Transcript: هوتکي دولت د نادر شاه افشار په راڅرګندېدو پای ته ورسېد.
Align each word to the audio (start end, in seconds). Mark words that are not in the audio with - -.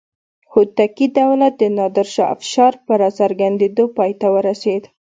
هوتکي 0.51 1.07
دولت 1.19 1.53
د 1.59 1.63
نادر 1.77 2.07
شاه 2.13 2.31
افشار 2.35 2.73
په 2.85 2.91
راڅرګندېدو 3.01 3.85
پای 3.97 4.11
ته 4.19 4.27
ورسېد. 4.35 4.83